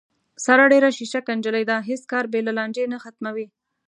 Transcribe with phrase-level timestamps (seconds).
[0.45, 3.47] ساره ډېره شیشکه نجیلۍ ده، هېڅ کار بې له لانجې نه ختموي.